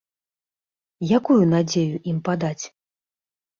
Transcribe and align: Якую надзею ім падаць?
Якую 1.17 1.37
надзею 1.53 1.95
ім 2.15 2.25
падаць? 2.31 2.63